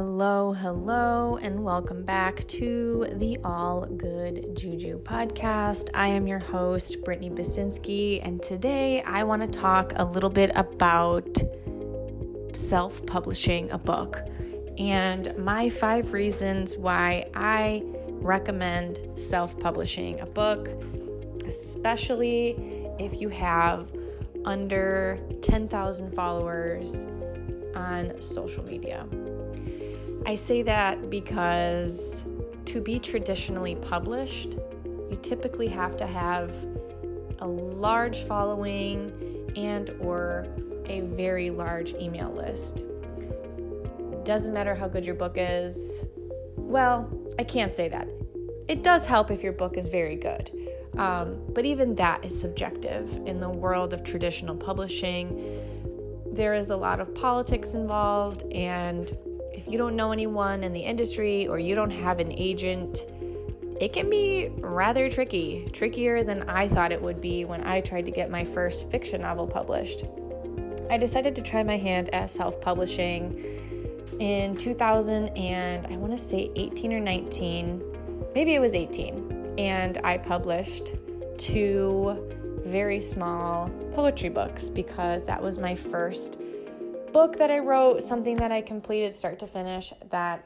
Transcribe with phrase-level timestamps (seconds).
[0.00, 5.90] Hello, hello, and welcome back to the All Good Juju podcast.
[5.92, 10.52] I am your host, Brittany Basinski, and today I want to talk a little bit
[10.54, 11.36] about
[12.54, 14.22] self publishing a book
[14.78, 17.82] and my five reasons why I
[18.20, 20.68] recommend self publishing a book,
[21.44, 22.50] especially
[23.00, 23.90] if you have
[24.44, 27.08] under 10,000 followers
[27.74, 29.04] on social media.
[30.28, 32.26] I say that because
[32.66, 34.58] to be traditionally published,
[35.08, 36.54] you typically have to have
[37.38, 40.46] a large following and or
[40.84, 42.84] a very large email list.
[44.24, 46.04] Doesn't matter how good your book is.
[46.56, 48.06] Well, I can't say that.
[48.68, 50.50] It does help if your book is very good.
[50.98, 55.64] Um, but even that is subjective in the world of traditional publishing.
[56.30, 59.16] There is a lot of politics involved, and
[59.68, 63.06] you don't know anyone in the industry or you don't have an agent,
[63.80, 68.06] it can be rather tricky, trickier than I thought it would be when I tried
[68.06, 70.04] to get my first fiction novel published.
[70.90, 73.44] I decided to try my hand at self publishing
[74.20, 79.98] in 2000 and I want to say 18 or 19, maybe it was 18, and
[80.02, 80.94] I published
[81.36, 82.24] two
[82.64, 86.40] very small poetry books because that was my first
[87.12, 90.44] book that I wrote, something that I completed start to finish that,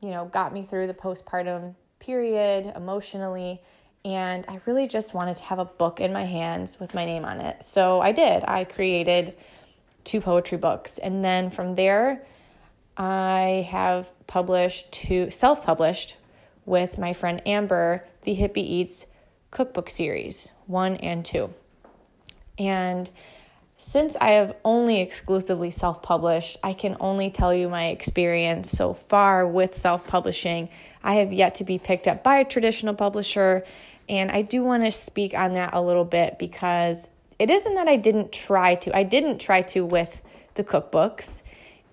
[0.00, 3.60] you know, got me through the postpartum period emotionally.
[4.04, 7.24] And I really just wanted to have a book in my hands with my name
[7.24, 7.62] on it.
[7.62, 8.44] So I did.
[8.44, 9.34] I created
[10.04, 10.98] two poetry books.
[10.98, 12.24] And then from there,
[12.96, 16.16] I have published two, self published
[16.64, 19.06] with my friend Amber, the Hippie Eats
[19.50, 21.50] cookbook series, one and two.
[22.58, 23.10] And
[23.78, 28.94] since I have only exclusively self published, I can only tell you my experience so
[28.94, 30.70] far with self publishing.
[31.04, 33.64] I have yet to be picked up by a traditional publisher,
[34.08, 37.08] and I do want to speak on that a little bit because
[37.38, 38.96] it isn't that I didn't try to.
[38.96, 40.22] I didn't try to with
[40.54, 41.42] the cookbooks,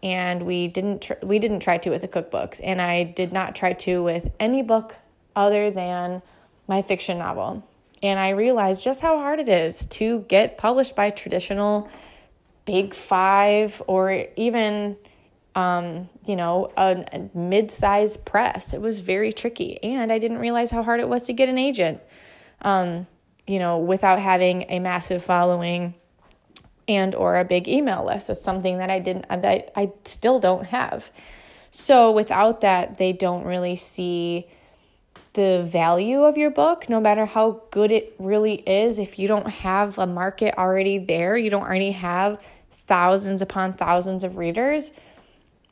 [0.02, 3.56] and we didn't tr- we didn't try to with the cookbooks, and I did not
[3.56, 4.96] try to with any book
[5.36, 6.22] other than
[6.66, 7.68] my fiction novel.
[8.04, 11.90] And I realized just how hard it is to get published by traditional
[12.66, 14.98] big five or even,
[15.56, 18.74] um, you know, a, a mid sized press.
[18.74, 19.82] It was very tricky.
[19.82, 22.02] And I didn't realize how hard it was to get an agent,
[22.62, 23.08] um,
[23.48, 25.96] you know, without having a massive following
[26.90, 28.30] and or a big email list.
[28.30, 31.10] It's something that I didn't that I still don't have.
[31.72, 34.48] So without that, they don't really see
[35.34, 39.50] the value of your book, no matter how good it really is, if you don't
[39.50, 42.40] have a market already there, you don't already have
[42.72, 44.92] thousands upon thousands of readers,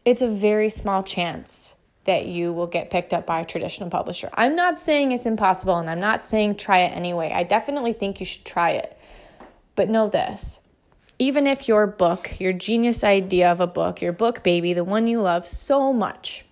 [0.05, 4.29] it's a very small chance that you will get picked up by a traditional publisher.
[4.33, 7.31] I'm not saying it's impossible and I'm not saying try it anyway.
[7.33, 8.97] I definitely think you should try it.
[9.75, 10.59] But know this
[11.21, 15.05] even if your book, your genius idea of a book, your book baby, the one
[15.05, 16.43] you love so much,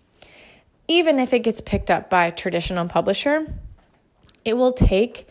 [0.90, 3.46] even if it gets picked up by a traditional publisher,
[4.44, 5.28] it will take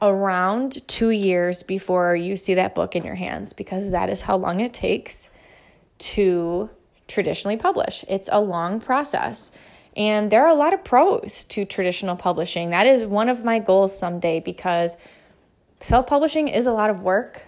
[0.00, 4.36] around two years before you see that book in your hands because that is how
[4.36, 5.28] long it takes
[5.98, 6.70] to
[7.06, 8.02] traditionally publish.
[8.08, 9.52] It's a long process.
[9.94, 12.70] And there are a lot of pros to traditional publishing.
[12.70, 14.96] That is one of my goals someday because
[15.80, 17.44] self publishing is a lot of work,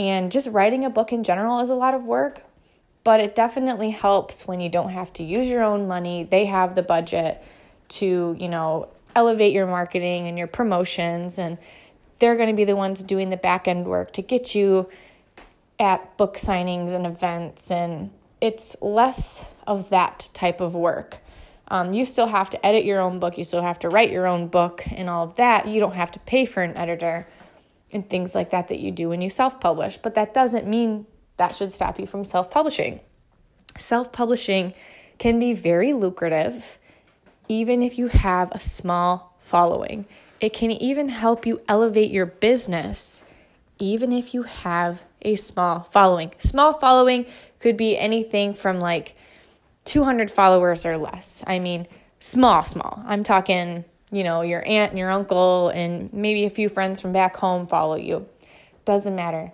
[0.00, 2.42] and just writing a book in general is a lot of work
[3.04, 6.24] but it definitely helps when you don't have to use your own money.
[6.24, 7.42] They have the budget
[7.88, 11.58] to, you know, elevate your marketing and your promotions and
[12.18, 14.88] they're going to be the ones doing the back end work to get you
[15.78, 21.18] at book signings and events and it's less of that type of work.
[21.68, 24.26] Um, you still have to edit your own book, you still have to write your
[24.26, 25.66] own book and all of that.
[25.66, 27.26] You don't have to pay for an editor
[27.92, 31.06] and things like that that you do when you self publish, but that doesn't mean
[31.36, 33.00] that should stop you from self publishing.
[33.76, 34.74] Self publishing
[35.18, 36.78] can be very lucrative,
[37.48, 40.06] even if you have a small following.
[40.40, 43.24] It can even help you elevate your business,
[43.78, 46.32] even if you have a small following.
[46.38, 47.26] Small following
[47.60, 49.14] could be anything from like
[49.84, 51.44] 200 followers or less.
[51.46, 51.86] I mean,
[52.18, 53.02] small, small.
[53.06, 57.12] I'm talking, you know, your aunt and your uncle and maybe a few friends from
[57.12, 58.26] back home follow you.
[58.84, 59.52] Doesn't matter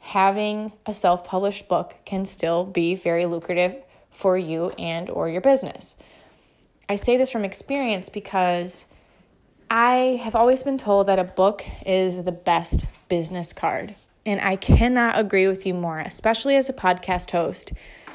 [0.00, 3.76] having a self-published book can still be very lucrative
[4.10, 5.96] for you and or your business.
[6.88, 8.86] I say this from experience because
[9.70, 13.94] I have always been told that a book is the best business card.
[14.24, 17.72] And I cannot agree with you more, especially as a podcast host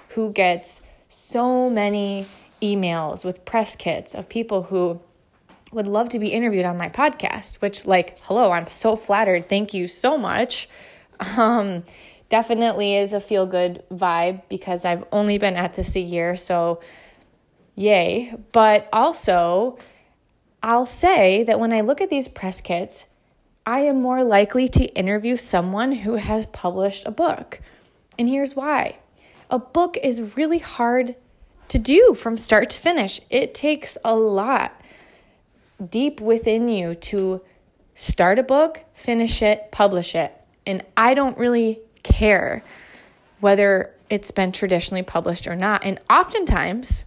[0.09, 2.25] who gets so many
[2.62, 5.00] emails with press kits of people who
[5.71, 9.50] would love to be interviewed on my podcast, which, like, hello, I'm so flattered.
[9.50, 10.69] Thank you so much.
[11.37, 11.83] Um,
[12.29, 16.81] definitely is a feel good vibe because I've only been at this a year, so
[17.75, 18.33] yay.
[18.51, 19.77] But also,
[20.61, 23.07] I'll say that when I look at these press kits,
[23.65, 27.59] I am more likely to interview someone who has published a book.
[28.17, 28.97] And here's why
[29.49, 31.15] a book is really hard
[31.69, 34.79] to do from start to finish, it takes a lot
[35.89, 37.41] deep within you to
[37.95, 40.42] start a book, finish it, publish it.
[40.65, 42.63] And I don't really care
[43.39, 45.83] whether it's been traditionally published or not.
[45.83, 47.04] And oftentimes,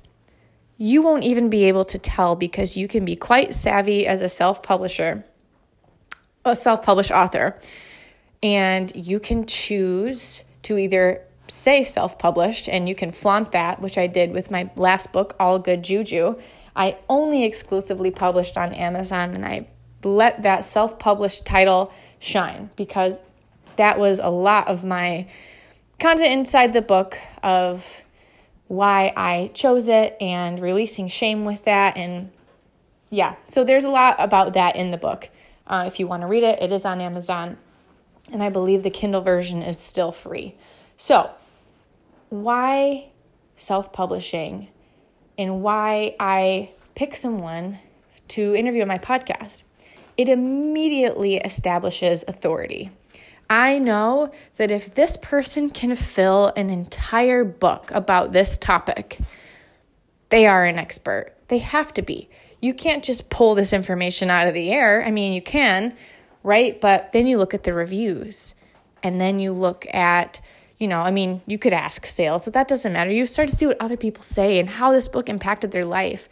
[0.79, 4.29] you won't even be able to tell because you can be quite savvy as a
[4.29, 5.25] self publisher,
[6.45, 7.59] a self published author,
[8.43, 13.97] and you can choose to either say self published and you can flaunt that, which
[13.97, 16.37] I did with my last book, All Good Juju.
[16.75, 19.69] I only exclusively published on Amazon and I
[20.05, 23.21] let that self published title shine because
[23.77, 25.27] that was a lot of my
[25.99, 28.03] content inside the book of
[28.69, 31.97] why I chose it and releasing shame with that.
[31.97, 32.31] And
[33.11, 35.29] yeah, so there's a lot about that in the book.
[35.67, 37.57] Uh, if you want to read it, it is on Amazon.
[38.33, 40.55] And I believe the Kindle version is still free.
[40.97, 41.31] So,
[42.29, 43.07] why
[43.55, 44.69] self publishing
[45.39, 47.79] and why I pick someone
[48.29, 49.63] to interview on my podcast?
[50.17, 52.91] It immediately establishes authority.
[53.49, 59.19] I know that if this person can fill an entire book about this topic,
[60.31, 61.33] they are an expert.
[61.49, 62.29] They have to be.
[62.61, 65.05] You can't just pull this information out of the air.
[65.05, 65.95] I mean, you can,
[66.43, 66.81] right?
[66.81, 68.55] But then you look at the reviews
[69.03, 70.41] and then you look at,
[70.79, 73.13] you know, I mean, you could ask sales, but that doesn't matter.
[73.13, 76.29] You start to see what other people say and how this book impacted their life.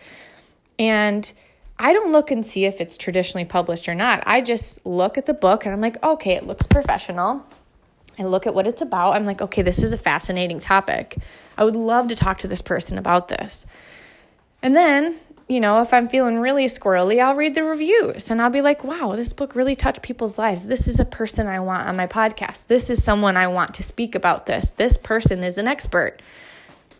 [0.78, 1.32] And
[1.79, 4.23] I don't look and see if it's traditionally published or not.
[4.26, 7.44] I just look at the book and I'm like, okay, it looks professional.
[8.19, 9.15] I look at what it's about.
[9.15, 11.17] I'm like, okay, this is a fascinating topic.
[11.59, 13.67] I would love to talk to this person about this.
[14.62, 15.17] And then,
[15.49, 18.85] you know, if I'm feeling really squirrely, I'll read the reviews and I'll be like,
[18.85, 20.69] wow, this book really touched people's lives.
[20.69, 22.69] This is a person I want on my podcast.
[22.69, 24.71] This is someone I want to speak about this.
[24.71, 26.23] This person is an expert.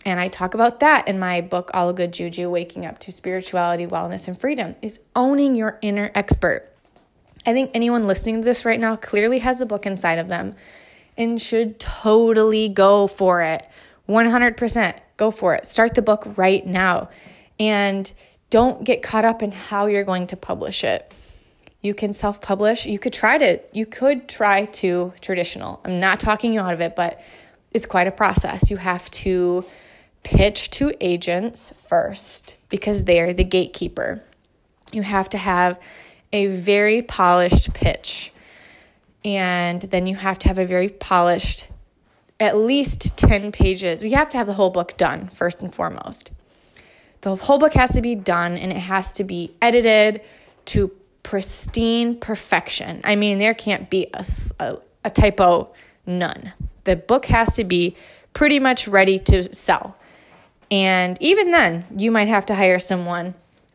[0.05, 3.87] And I talk about that in my book, All Good Juju Waking Up to Spirituality,
[3.87, 6.71] Wellness, and Freedom, is owning your inner expert.
[7.47, 10.57] I think anyone listening to this right now clearly has a book inside of them
[11.17, 13.67] and should totally go for it.
[14.09, 15.67] 100% go for it.
[15.67, 17.09] Start the book right now.
[17.59, 18.11] And
[18.51, 21.13] don't get caught up in how you're going to publish it.
[21.81, 22.87] You can self publish.
[22.87, 25.81] You could try to, you could try to traditional.
[25.85, 27.23] I'm not talking you out of it, but
[27.73, 28.71] it's quite a process.
[28.71, 29.65] You have to
[30.25, 34.23] pitch to agents first because they're the gatekeeper.
[34.93, 35.79] You have to have
[36.33, 38.33] a very polished pitch.
[39.25, 41.69] And then you have to have a very polished,
[42.41, 44.03] at least 10 pages.
[44.03, 46.31] You have to have the whole book done, first and foremost.
[47.23, 50.21] The whole book has to be done and it has to be edited
[50.67, 50.91] to
[51.23, 53.01] pristine perfection.
[53.05, 54.27] I mean, there can't be a,
[54.61, 55.73] a, a typo,
[56.05, 56.53] none.
[56.85, 57.97] The book has to be
[58.35, 59.97] pretty much ready to sell.
[60.75, 63.35] And even then, you might have to hire someone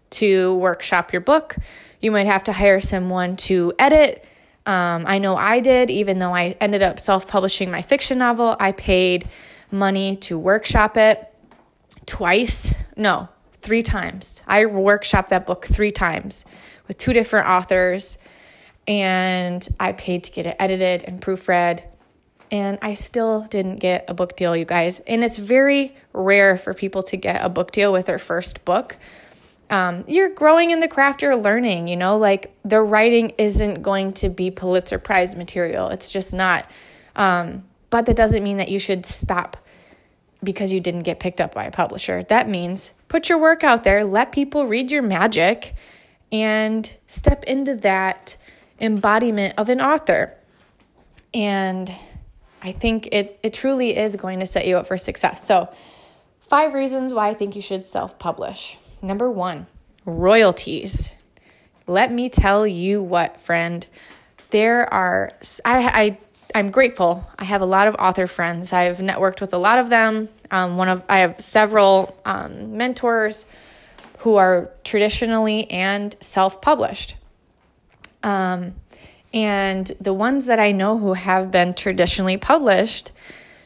[0.10, 1.56] to workshop your book.
[2.02, 4.26] You might have to hire someone to edit.
[4.66, 8.58] Um, I know I did, even though I ended up self publishing my fiction novel,
[8.60, 9.30] I paid
[9.72, 11.26] money to workshop it
[12.06, 12.76] twice.
[12.98, 13.30] No,
[13.62, 14.44] three times.
[14.46, 16.44] I workshopped that book three times
[16.86, 18.18] with two different authors,
[18.90, 21.82] and I paid to get it edited and proofread
[22.52, 25.00] and I still didn't get a book deal, you guys.
[25.02, 28.98] And it's very rare for people to get a book deal with their first book.
[29.70, 34.14] Um, you're growing in the craft, you're learning, you know, like the writing isn't going
[34.14, 35.90] to be Pulitzer Prize material.
[35.90, 36.70] It's just not.
[37.16, 39.58] Um, but that doesn't mean that you should stop
[40.44, 42.24] because you didn't get picked up by a publisher.
[42.24, 45.76] That means put your work out there, let people read your magic,
[46.32, 48.38] and step into that
[48.80, 50.36] embodiment of an author.
[51.34, 51.92] And
[52.62, 55.46] I think it, it truly is going to set you up for success.
[55.46, 55.70] So,
[56.42, 58.78] five reasons why I think you should self publish.
[59.02, 59.68] Number one,
[60.06, 61.12] royalties.
[61.88, 63.86] Let me tell you what, friend.
[64.52, 65.32] There are,
[65.64, 66.18] I, I,
[66.54, 67.28] I'm grateful.
[67.38, 68.74] I have a lot of author friends.
[68.74, 70.28] I've networked with a lot of them.
[70.52, 73.46] Um, one of, I have several um, mentors
[74.20, 77.16] who are traditionally and self published.
[78.24, 78.76] Um,
[79.34, 83.12] and the ones that I know who have been traditionally published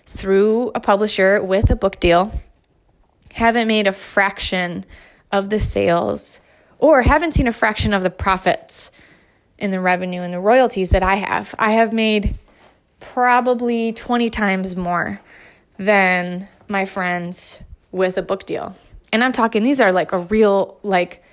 [0.06, 2.32] through a publisher with a book deal
[3.34, 4.86] haven't made a fraction
[5.32, 6.42] of the sales
[6.78, 8.92] or haven't seen a fraction of the profits
[9.58, 11.56] in the revenue and the royalties that I have.
[11.58, 12.36] I have made
[13.00, 15.20] probably 20 times more
[15.78, 17.60] than my friends
[17.92, 18.76] with a book deal.
[19.12, 21.24] And I'm talking these are like a real like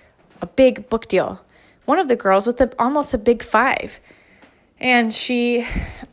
[0.41, 1.41] a big book deal.
[1.85, 4.01] One of the girls with a, almost a big 5.
[4.81, 5.67] And she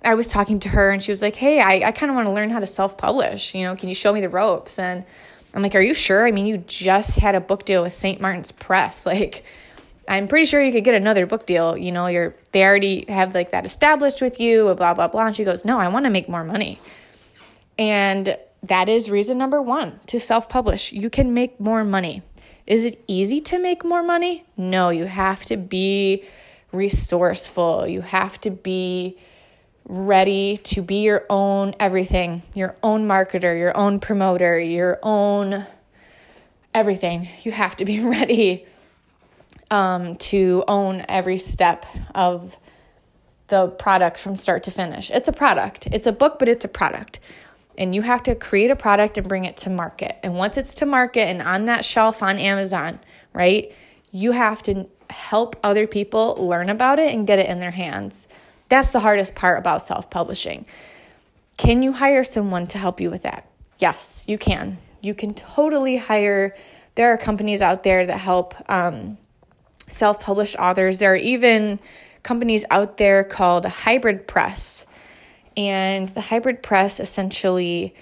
[0.04, 2.28] I was talking to her and she was like, "Hey, I I kind of want
[2.28, 3.56] to learn how to self-publish.
[3.56, 5.06] You know, can you show me the ropes?" And
[5.54, 6.28] I'm like, "Are you sure?
[6.28, 8.20] I mean, you just had a book deal with St.
[8.22, 9.06] Martin's Press.
[9.18, 9.44] Like
[10.10, 11.76] I'm pretty sure you could get another book deal.
[11.78, 15.28] You know, you're they already have like that established with you, blah blah blah.
[15.28, 16.80] And she goes, "No, I want to make more money."
[17.78, 20.92] And that is reason number 1 to self-publish.
[20.92, 22.24] You can make more money.
[22.66, 24.46] Is it easy to make more money?
[24.58, 26.24] No, you have to be
[26.78, 27.88] resourceful.
[27.88, 29.18] You have to be
[29.86, 35.66] ready to be your own everything, your own marketer, your own promoter, your own
[36.74, 37.28] everything.
[37.42, 38.66] You have to be ready
[39.72, 42.58] um, to own every step of
[43.48, 45.10] the product from start to finish.
[45.10, 47.20] It's a product, it's a book, but it's a product.
[47.78, 50.18] And you have to create a product and bring it to market.
[50.24, 53.00] And once it's to market and on that shelf on Amazon,
[53.34, 53.72] right,
[54.12, 58.28] you have to help other people learn about it and get it in their hands.
[58.70, 60.66] That's the hardest part about self publishing.
[61.58, 63.50] Can you hire someone to help you with that?
[63.80, 64.78] Yes, you can.
[65.02, 66.56] You can totally hire.
[66.96, 69.18] There are companies out there that help um,
[69.88, 71.00] self published authors.
[71.00, 71.80] There are even
[72.24, 74.86] companies out there called Hybrid Press.
[75.56, 77.96] And the Hybrid Press essentially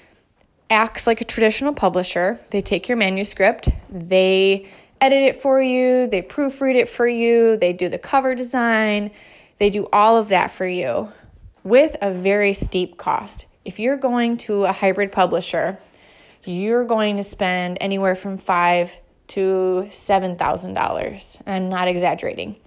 [0.69, 2.39] acts like a traditional publisher.
[2.50, 4.67] They take your manuscript, they
[5.02, 9.12] edit it for you, they proofread it for you, they do the cover design,
[9.60, 11.12] they do all of that for you
[11.64, 13.48] with a very steep cost.
[13.66, 15.80] If you're going to a hybrid publisher,
[16.44, 18.96] you're going to spend anywhere from five
[19.28, 21.42] to $7,000.
[21.48, 22.58] I'm not exaggerating.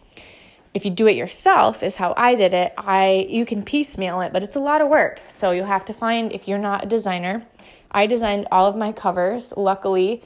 [0.75, 2.75] If you do it yourself, is how I did it.
[2.77, 5.21] I you can piecemeal it, but it's a lot of work.
[5.29, 7.47] So you'll have to find if you're not a designer.
[7.91, 9.55] I designed all of my covers.
[9.57, 10.23] Luckily,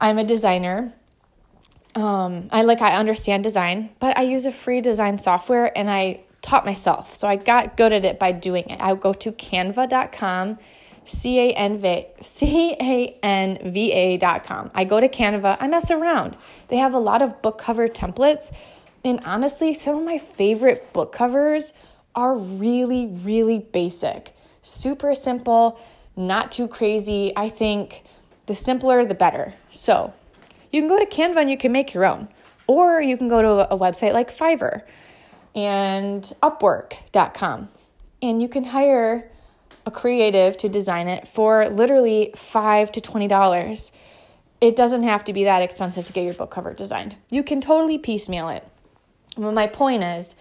[0.00, 0.92] I'm a designer.
[1.94, 6.20] Um, I like I understand design, but I use a free design software and I
[6.42, 7.14] taught myself.
[7.14, 8.80] So I got good at it by doing it.
[8.80, 10.56] I would go to canva.com
[11.04, 14.70] C A N V C A N V A dot com.
[14.74, 16.36] I go to Canva, I mess around.
[16.68, 18.52] They have a lot of book cover templates.
[19.04, 21.72] And honestly, some of my favorite book covers
[22.14, 25.80] are really, really basic, super simple,
[26.16, 27.32] not too crazy.
[27.34, 28.04] I think
[28.46, 29.54] the simpler, the better.
[29.70, 30.12] So
[30.72, 32.28] you can go to Canva and you can make your own,
[32.66, 34.82] or you can go to a website like Fiverr
[35.54, 37.68] and Upwork.com
[38.22, 39.30] and you can hire
[39.86, 43.92] a creative to design it for literally five to twenty dollars.
[44.60, 47.16] It doesn't have to be that expensive to get your book cover designed.
[47.30, 48.66] You can totally piecemeal it.
[49.36, 50.36] But my point is,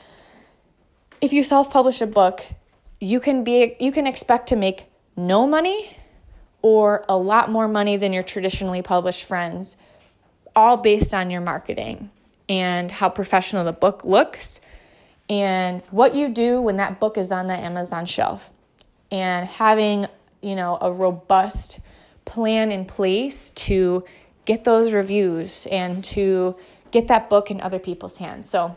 [1.22, 2.46] if you self-publish a book,
[3.00, 5.96] you can be you can expect to make no money
[6.62, 9.78] or a lot more money than your traditionally published friends,
[10.56, 12.10] all based on your marketing
[12.48, 14.60] and how professional the book looks
[15.30, 18.50] and what you do when that book is on the Amazon shelf
[19.12, 20.08] and having,
[20.42, 21.80] you know, a robust
[22.26, 24.04] plan in place to
[24.46, 26.56] get those reviews and to
[26.92, 28.50] get that book in other people's hands.
[28.50, 28.76] So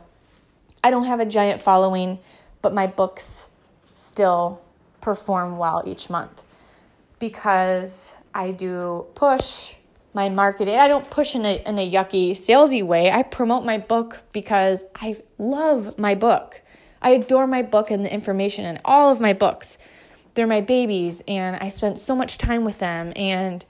[0.85, 2.19] I don't have a giant following,
[2.61, 3.49] but my books
[3.95, 4.63] still
[5.01, 6.43] perform well each month
[7.19, 9.75] because I do push
[10.15, 10.79] my marketing.
[10.79, 13.11] I don't push in a, in a yucky, salesy way.
[13.11, 16.61] I promote my book because I love my book.
[17.01, 19.79] I adore my book and the information in all of my books
[20.35, 23.65] they're my babies and I spent so much time with them and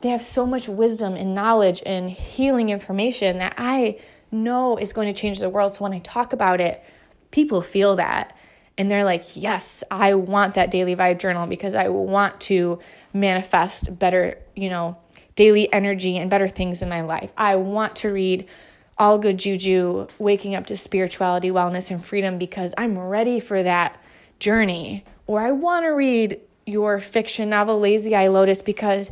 [0.00, 3.98] they have so much wisdom and knowledge and healing information that I
[4.30, 5.74] know is going to change the world.
[5.74, 6.82] So when I talk about it,
[7.30, 8.36] people feel that
[8.76, 12.80] and they're like, "Yes, I want that daily vibe journal because I want to
[13.12, 14.96] manifest better, you know,
[15.36, 17.32] daily energy and better things in my life.
[17.36, 18.48] I want to read
[18.96, 24.00] all good juju, waking up to spirituality, wellness and freedom because I'm ready for that
[24.38, 29.10] journey or I want to read your fiction novel, Lazy Eye Lotus, because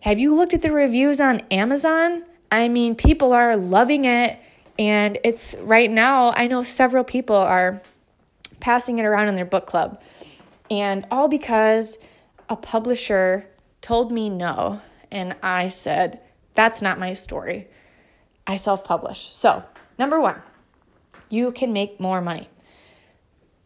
[0.00, 2.24] have you looked at the reviews on Amazon?
[2.50, 4.38] I mean, people are loving it.
[4.78, 7.82] And it's right now, I know several people are
[8.60, 10.00] passing it around in their book club.
[10.70, 11.98] And all because
[12.48, 13.46] a publisher
[13.82, 14.80] told me no.
[15.10, 16.20] And I said,
[16.54, 17.68] that's not my story.
[18.46, 19.34] I self publish.
[19.34, 19.64] So,
[19.98, 20.42] number one,
[21.28, 22.48] you can make more money.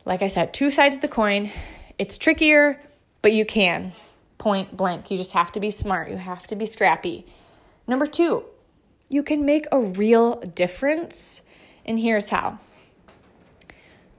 [0.04, 1.50] Like I said, two sides of the coin.
[1.98, 2.80] It's trickier,
[3.22, 3.92] but you can.
[4.38, 5.10] Point blank.
[5.10, 6.10] You just have to be smart.
[6.10, 7.24] You have to be scrappy.
[7.86, 8.44] Number two,
[9.08, 11.42] you can make a real difference.
[11.86, 12.58] And here's how.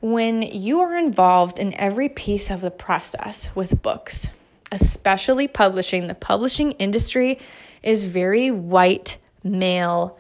[0.01, 4.31] When you are involved in every piece of the process with books,
[4.71, 7.39] especially publishing, the publishing industry
[7.83, 10.19] is very white male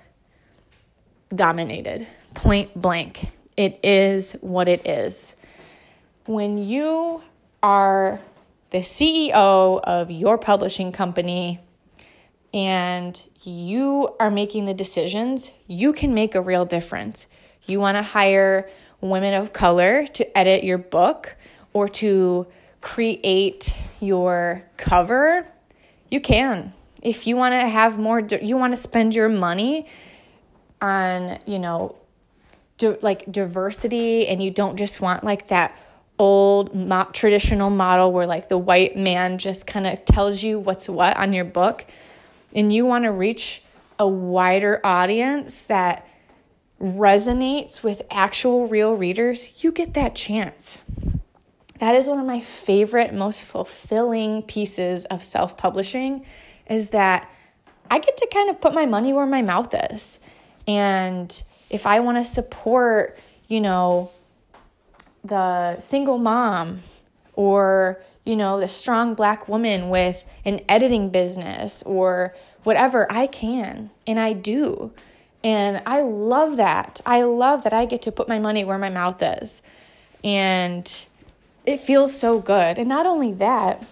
[1.33, 3.29] dominated, point blank.
[3.57, 5.35] It is what it is.
[6.25, 7.23] When you
[7.63, 8.19] are
[8.71, 11.59] the CEO of your publishing company
[12.53, 17.27] and you are making the decisions, you can make a real difference.
[17.65, 18.69] You want to hire
[19.01, 21.35] women of color to edit your book
[21.73, 22.47] or to
[22.85, 25.47] create your cover,
[26.11, 26.71] you can.
[27.01, 29.87] If you want to have more, you want to spend your money
[30.79, 31.95] on, you know,
[33.01, 35.75] like diversity and you don't just want like that
[36.19, 40.87] old mo- traditional model where like the white man just kind of tells you what's
[40.87, 41.87] what on your book
[42.53, 43.63] and you want to reach
[43.97, 46.07] a wider audience that
[46.79, 50.77] resonates with actual real readers, you get that chance.
[51.79, 56.25] That is one of my favorite, most fulfilling pieces of self publishing
[56.69, 57.29] is that
[57.89, 60.19] I get to kind of put my money where my mouth is.
[60.67, 64.11] And if I want to support, you know,
[65.23, 66.79] the single mom
[67.33, 73.91] or, you know, the strong black woman with an editing business or whatever, I can
[74.07, 74.91] and I do.
[75.43, 77.01] And I love that.
[77.05, 79.61] I love that I get to put my money where my mouth is.
[80.23, 81.05] And
[81.65, 82.77] it feels so good.
[82.77, 83.85] And not only that,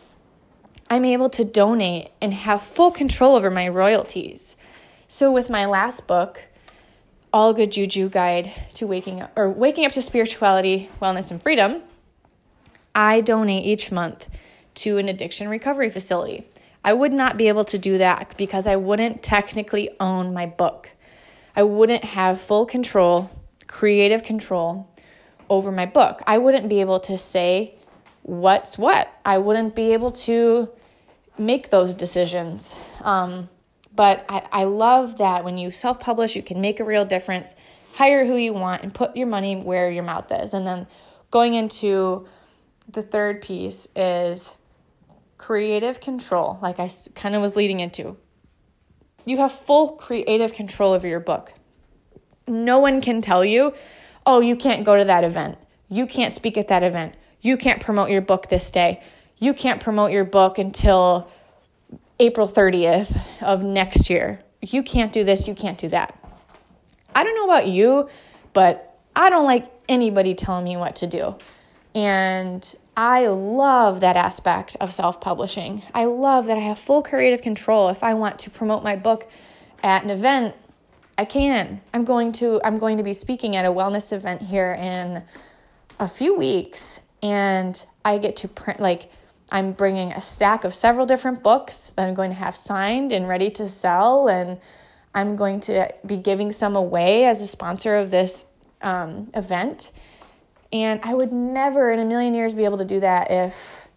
[0.90, 4.58] I'm able to donate and have full control over my royalties.
[5.08, 6.44] So with my last book,
[7.32, 11.82] All Good Juju Guide to Waking Up or Waking Up to Spirituality, Wellness and Freedom,
[12.94, 14.28] I donate each month
[14.76, 16.48] to an addiction recovery facility.
[16.86, 20.92] I would not be able to do that because I wouldn't technically own my book.
[21.56, 23.32] I wouldn't have full control,
[23.68, 24.93] creative control
[25.50, 26.22] over my book.
[26.28, 27.76] I wouldn't be able to say
[28.24, 29.14] what's what.
[29.26, 30.70] I wouldn't be able to
[31.38, 32.76] make those decisions.
[33.02, 33.50] Um,
[33.96, 37.56] but I, I love that when you self publish, you can make a real difference,
[37.94, 40.54] hire who you want, and put your money where your mouth is.
[40.54, 40.88] And then
[41.32, 42.28] going into
[42.88, 44.56] the third piece is
[45.38, 48.18] creative control, like I kind of was leading into.
[49.26, 51.54] You have full creative control over your book.
[52.48, 53.74] No one can tell you,
[54.26, 55.58] oh, you can't go to that event.
[55.90, 57.16] You can't speak at that event.
[57.42, 59.02] You can't promote your book this day
[59.44, 61.30] you can't promote your book until
[62.18, 64.40] April 30th of next year.
[64.62, 66.18] You can't do this, you can't do that.
[67.14, 68.10] I don't know about you,
[68.54, 71.36] but I don't like anybody telling me what to do.
[71.94, 75.84] And I love that aspect of self publishing.
[75.94, 77.90] I love that I have full creative control.
[77.90, 79.30] If I want to promote my book
[79.84, 80.56] at an event,
[81.18, 81.82] I can.
[81.94, 85.24] I'm going to I'm going to be speaking at a wellness event here in
[86.00, 89.10] a few weeks and I get to print like
[89.54, 93.28] I'm bringing a stack of several different books that I'm going to have signed and
[93.28, 94.28] ready to sell.
[94.28, 94.60] And
[95.14, 98.46] I'm going to be giving some away as a sponsor of this
[98.82, 99.92] um, event.
[100.72, 103.88] And I would never in a million years be able to do that if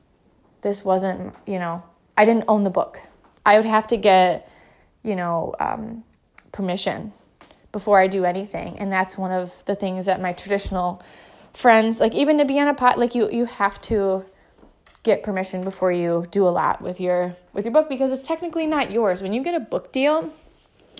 [0.61, 1.83] this wasn't, you know,
[2.19, 3.01] I didn't own the book.
[3.47, 4.51] I would have to get,
[5.03, 6.05] you know, um,
[6.57, 7.13] permission
[7.71, 8.79] before I do anything.
[8.79, 11.03] And that's one of the things that my traditional
[11.53, 14.25] friends, like even to be on a pot, like you, you have to
[15.03, 18.67] get permission before you do a lot with your with your book because it's technically
[18.67, 19.23] not yours.
[19.23, 20.33] When you get a book deal,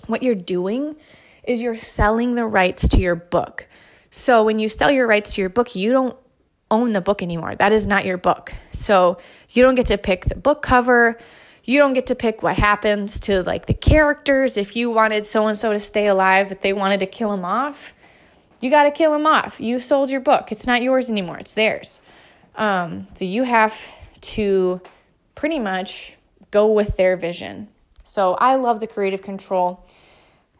[0.05, 0.95] what you're doing
[1.43, 3.67] is you're selling the rights to your book.
[4.11, 6.15] So when you sell your rights to your book, you don't
[6.69, 7.55] own the book anymore.
[7.55, 8.53] That is not your book.
[8.71, 9.17] So
[9.49, 11.17] you don't get to pick the book cover.
[11.67, 14.55] You don't get to pick what happens to like the characters.
[14.55, 17.43] If you wanted so and so to stay alive, but they wanted to kill him
[17.43, 17.93] off,
[18.61, 19.59] you got to kill him off.
[19.59, 20.49] You sold your book.
[20.49, 21.37] It's not yours anymore.
[21.39, 21.99] It's theirs.
[22.55, 23.77] Um, so you have
[24.21, 24.79] to
[25.35, 26.15] pretty much
[26.51, 27.67] go with their vision.
[28.05, 29.85] So I love the creative control.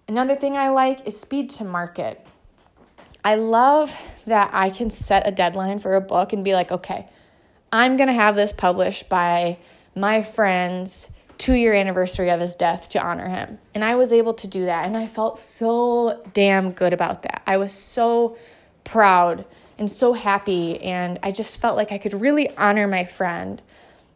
[0.09, 2.27] Another thing I like is speed to market.
[3.23, 7.07] I love that I can set a deadline for a book and be like, okay,
[7.71, 9.57] I'm going to have this published by
[9.99, 13.59] my friend's two year anniversary of his death to honor him.
[13.73, 14.85] And I was able to do that.
[14.85, 17.43] And I felt so damn good about that.
[17.45, 18.37] I was so
[18.83, 19.45] proud
[19.77, 20.81] and so happy.
[20.81, 23.61] And I just felt like I could really honor my friend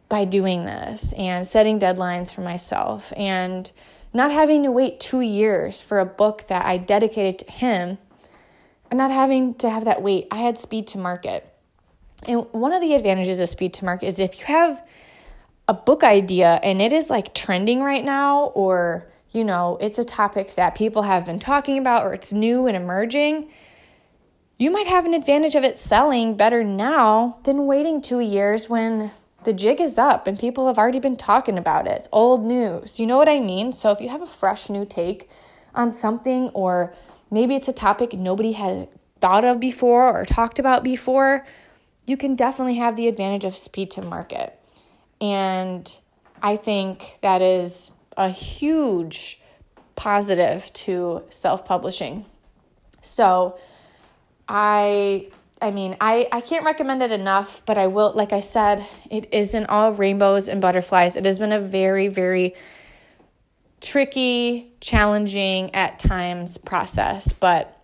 [0.10, 3.72] by doing this and setting deadlines for myself and
[4.14, 7.98] not having to wait two years for a book that I dedicated to him
[8.90, 10.28] and not having to have that wait.
[10.32, 11.48] I had speed to market.
[12.28, 14.86] And one of the advantages of speed to market is if you have
[15.72, 20.04] a book idea and it is like trending right now or you know, it's a
[20.04, 23.50] topic that people have been talking about or it's new and emerging,
[24.58, 29.12] you might have an advantage of it selling better now than waiting two years when
[29.46, 32.00] the jig is up and people have already been talking about it.
[32.00, 33.00] It's old news.
[33.00, 33.72] You know what I mean?
[33.72, 35.30] So if you have a fresh new take
[35.74, 36.94] on something, or
[37.32, 38.88] maybe it's a topic nobody has
[39.22, 41.48] thought of before or talked about before,
[42.06, 44.61] you can definitely have the advantage of speed to market.
[45.22, 45.90] And
[46.42, 49.40] I think that is a huge
[49.96, 52.26] positive to self publishing.
[53.02, 53.60] So,
[54.50, 55.30] I
[55.62, 59.32] I mean, I, I can't recommend it enough, but I will, like I said, it
[59.32, 61.16] isn't all rainbows and butterflies.
[61.16, 62.56] It has been a very, very
[63.80, 67.80] tricky, challenging at times process, but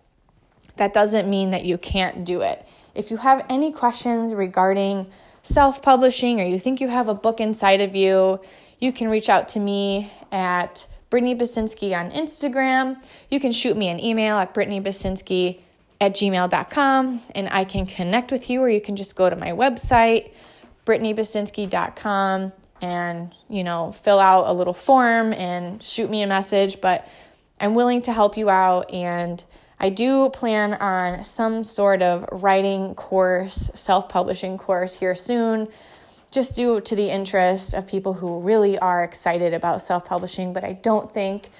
[0.76, 2.66] that doesn't mean that you can't do it.
[2.96, 5.06] If you have any questions regarding
[5.48, 8.40] self publishing or you think you have a book inside of you,
[8.78, 13.02] you can reach out to me at Brittany Basinski on Instagram.
[13.30, 15.60] You can shoot me an email at Brittany Basinski
[16.00, 19.50] at gmail.com and I can connect with you, or you can just go to my
[19.50, 20.32] website,
[20.86, 26.80] brittanybasinski.com, and, you know, fill out a little form and shoot me a message.
[26.80, 27.08] But
[27.58, 28.92] I'm willing to help you out.
[28.92, 29.42] And
[29.80, 35.68] I do plan on some sort of writing course, self publishing course here soon,
[36.30, 40.52] just due to the interest of people who really are excited about self publishing.
[40.52, 41.50] But I don't think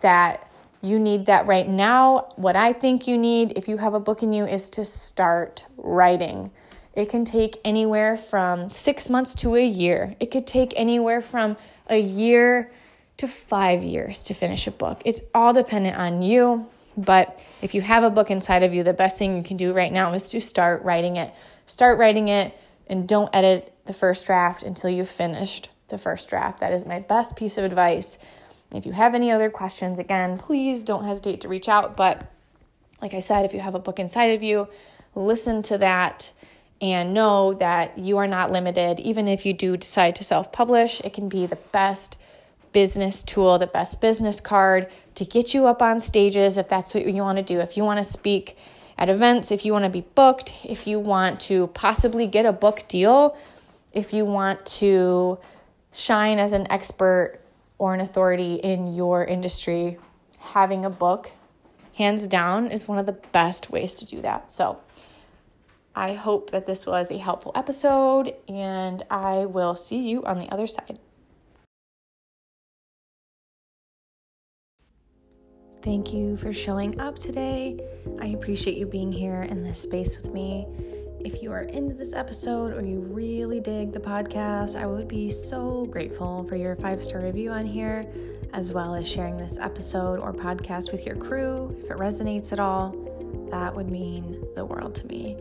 [0.00, 0.48] that
[0.80, 2.32] you need that right now.
[2.36, 5.64] What I think you need, if you have a book in you, is to start
[5.76, 6.52] writing.
[6.94, 10.14] It can take anywhere from six months to a year.
[10.20, 11.56] It could take anywhere from
[11.88, 12.70] a year
[13.18, 15.02] to five years to finish a book.
[15.04, 16.66] It's all dependent on you.
[16.96, 19.72] But if you have a book inside of you, the best thing you can do
[19.72, 21.34] right now is to start writing it.
[21.66, 22.56] Start writing it
[22.86, 26.60] and don't edit the first draft until you've finished the first draft.
[26.60, 28.18] That is my best piece of advice
[28.74, 31.96] if you have any other questions, again, please don't hesitate to reach out.
[31.96, 32.30] But
[33.00, 34.68] like I said, if you have a book inside of you,
[35.14, 36.32] listen to that
[36.80, 39.00] and know that you are not limited.
[39.00, 42.18] Even if you do decide to self publish, it can be the best
[42.72, 47.06] business tool, the best business card to get you up on stages if that's what
[47.06, 47.60] you want to do.
[47.60, 48.56] If you want to speak
[48.96, 52.52] at events, if you want to be booked, if you want to possibly get a
[52.52, 53.36] book deal,
[53.92, 55.38] if you want to
[55.92, 57.40] shine as an expert
[57.78, 59.98] or an authority in your industry,
[60.38, 61.30] having a book,
[61.94, 64.50] hands down, is one of the best ways to do that.
[64.50, 64.80] So,
[65.94, 70.52] I hope that this was a helpful episode, and I will see you on the
[70.52, 70.98] other side.
[75.82, 77.78] Thank you for showing up today.
[78.20, 80.66] I appreciate you being here in this space with me.
[81.20, 85.30] If you are into this episode or you really dig the podcast, I would be
[85.30, 88.06] so grateful for your five star review on here,
[88.52, 91.76] as well as sharing this episode or podcast with your crew.
[91.84, 92.94] If it resonates at all,
[93.50, 95.36] that would mean the world to me.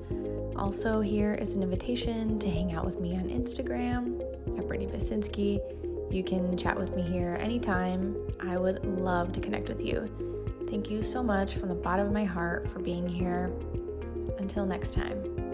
[0.55, 4.21] Also, here is an invitation to hang out with me on Instagram
[4.57, 5.59] at Brittany Basinski.
[6.09, 8.15] You can chat with me here anytime.
[8.39, 10.09] I would love to connect with you.
[10.69, 13.51] Thank you so much from the bottom of my heart for being here.
[14.37, 15.44] Until next time.